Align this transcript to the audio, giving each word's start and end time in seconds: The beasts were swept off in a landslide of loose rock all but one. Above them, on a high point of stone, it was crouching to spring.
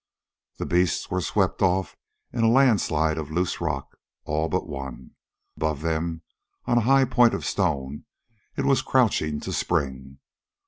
The 0.57 0.65
beasts 0.65 1.11
were 1.11 1.21
swept 1.21 1.61
off 1.61 1.95
in 2.33 2.43
a 2.43 2.49
landslide 2.49 3.19
of 3.19 3.29
loose 3.29 3.61
rock 3.61 3.97
all 4.23 4.49
but 4.49 4.67
one. 4.67 5.11
Above 5.55 5.83
them, 5.83 6.23
on 6.65 6.79
a 6.79 6.89
high 6.89 7.05
point 7.05 7.35
of 7.35 7.45
stone, 7.45 8.05
it 8.57 8.65
was 8.65 8.81
crouching 8.81 9.39
to 9.41 9.53
spring. 9.53 10.17